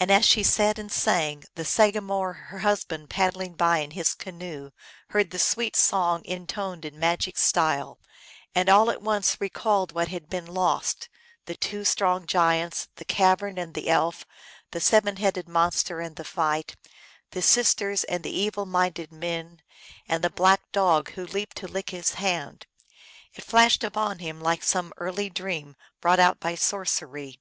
And 0.00 0.10
as 0.10 0.24
she 0.24 0.42
sat 0.42 0.78
and 0.78 0.90
sang, 0.90 1.44
the 1.56 1.64
sagamore 1.66 2.32
her 2.48 2.60
husband, 2.60 3.10
THE 3.10 3.14
THREE 3.16 3.16
STRONG 3.16 3.28
MEN. 3.28 3.52
319 3.58 3.58
paddling 3.58 3.80
by 3.82 3.84
in 3.84 3.90
his 3.90 4.14
canoe, 4.14 4.70
heard 5.08 5.30
the 5.30 5.38
sweet 5.38 5.76
song 5.76 6.24
in 6.24 6.46
toned 6.46 6.86
in 6.86 6.98
magic 6.98 7.36
style, 7.36 7.98
1 8.54 8.54
and 8.54 8.68
all 8.70 8.90
at 8.90 9.02
once 9.02 9.38
recalled 9.38 9.92
what 9.92 10.08
had 10.08 10.30
been 10.30 10.46
lost, 10.46 11.10
the 11.44 11.54
two 11.54 11.84
strong 11.84 12.26
giants, 12.26 12.88
the 12.96 13.04
cavern 13.04 13.58
and 13.58 13.74
the 13.74 13.90
elf, 13.90 14.24
the 14.70 14.80
seven 14.80 15.16
headed 15.16 15.46
monster 15.50 16.00
and 16.00 16.16
the 16.16 16.24
fight, 16.24 16.74
the 17.32 17.42
sisters 17.42 18.04
and 18.04 18.22
the 18.24 18.34
evil 18.34 18.64
minded 18.64 19.12
men, 19.12 19.60
and 20.08 20.24
the 20.24 20.30
black 20.30 20.62
dog 20.72 21.10
who 21.10 21.26
leaped 21.26 21.58
to 21.58 21.68
lick 21.68 21.90
his 21.90 22.12
hand: 22.14 22.66
it 23.34 23.44
flashed 23.44 23.84
upon 23.84 24.20
him 24.20 24.40
like 24.40 24.62
some 24.62 24.94
early 24.96 25.28
dream 25.28 25.76
brought 26.00 26.18
out 26.18 26.40
by 26.40 26.54
sorcery. 26.54 27.38